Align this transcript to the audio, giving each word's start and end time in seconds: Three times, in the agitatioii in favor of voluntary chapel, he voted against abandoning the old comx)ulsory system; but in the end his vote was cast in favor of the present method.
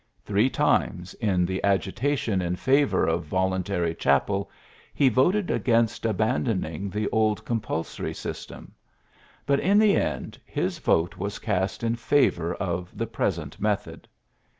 Three 0.25 0.49
times, 0.49 1.13
in 1.13 1.45
the 1.45 1.61
agitatioii 1.63 2.41
in 2.41 2.55
favor 2.55 3.05
of 3.05 3.25
voluntary 3.25 3.93
chapel, 3.93 4.49
he 4.95 5.09
voted 5.09 5.51
against 5.51 6.07
abandoning 6.07 6.89
the 6.89 7.07
old 7.11 7.45
comx)ulsory 7.45 8.15
system; 8.15 8.73
but 9.45 9.59
in 9.59 9.77
the 9.77 9.95
end 9.95 10.39
his 10.43 10.79
vote 10.79 11.17
was 11.17 11.37
cast 11.37 11.83
in 11.83 11.95
favor 11.95 12.55
of 12.55 12.89
the 12.97 13.05
present 13.05 13.59
method. 13.61 14.07